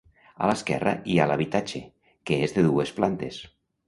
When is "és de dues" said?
2.47-2.95